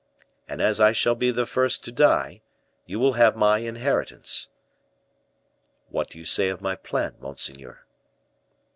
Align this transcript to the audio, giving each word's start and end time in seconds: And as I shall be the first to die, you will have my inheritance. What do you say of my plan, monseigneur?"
And 0.47 0.63
as 0.63 0.79
I 0.79 0.93
shall 0.93 1.13
be 1.13 1.29
the 1.29 1.45
first 1.45 1.83
to 1.85 1.91
die, 1.91 2.41
you 2.87 2.99
will 2.99 3.13
have 3.13 3.35
my 3.35 3.59
inheritance. 3.59 4.49
What 5.89 6.09
do 6.09 6.17
you 6.17 6.25
say 6.25 6.49
of 6.49 6.59
my 6.59 6.73
plan, 6.75 7.17
monseigneur?" 7.19 7.85